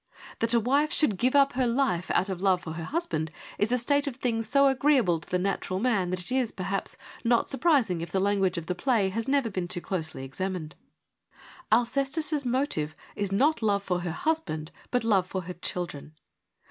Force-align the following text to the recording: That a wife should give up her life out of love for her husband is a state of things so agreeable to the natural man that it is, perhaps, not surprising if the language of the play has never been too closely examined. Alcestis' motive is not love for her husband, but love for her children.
That 0.39 0.55
a 0.55 0.59
wife 0.59 0.91
should 0.91 1.15
give 1.19 1.35
up 1.35 1.53
her 1.53 1.67
life 1.67 2.09
out 2.09 2.27
of 2.27 2.41
love 2.41 2.63
for 2.63 2.71
her 2.71 2.85
husband 2.85 3.29
is 3.59 3.71
a 3.71 3.77
state 3.77 4.07
of 4.07 4.15
things 4.15 4.49
so 4.49 4.65
agreeable 4.65 5.19
to 5.19 5.29
the 5.29 5.37
natural 5.37 5.77
man 5.79 6.09
that 6.09 6.21
it 6.21 6.31
is, 6.31 6.51
perhaps, 6.51 6.97
not 7.23 7.47
surprising 7.49 8.01
if 8.01 8.11
the 8.11 8.19
language 8.19 8.57
of 8.57 8.65
the 8.65 8.73
play 8.73 9.09
has 9.09 9.27
never 9.27 9.51
been 9.51 9.67
too 9.67 9.79
closely 9.79 10.23
examined. 10.23 10.73
Alcestis' 11.71 12.43
motive 12.43 12.95
is 13.15 13.31
not 13.31 13.61
love 13.61 13.83
for 13.83 13.99
her 13.99 14.09
husband, 14.09 14.71
but 14.89 15.03
love 15.03 15.27
for 15.27 15.41
her 15.43 15.53
children. 15.53 16.15